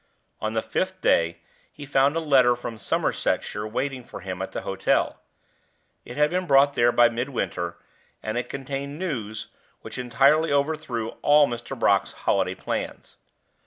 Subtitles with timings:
[0.41, 1.37] On the fifth day
[1.71, 5.19] he found a letter from Somersetshire waiting for him at the hotel.
[6.05, 7.77] It had been brought there by Midwinter,
[8.23, 9.49] and it contained news
[9.81, 11.77] which entirely overthrew all Mr.
[11.77, 13.17] Brock's holiday plans.